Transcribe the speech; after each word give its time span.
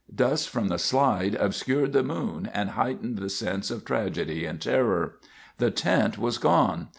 Dust 0.15 0.49
from 0.49 0.69
the 0.69 0.79
slide 0.79 1.35
obscured 1.35 1.93
the 1.93 2.01
moon 2.01 2.49
and 2.55 2.71
heightened 2.71 3.19
the 3.19 3.29
sense 3.29 3.69
of 3.69 3.85
tragedy 3.85 4.45
and 4.47 4.59
terror. 4.59 5.17
The 5.59 5.69
tent 5.69 6.17
was 6.17 6.39
gone. 6.39 6.87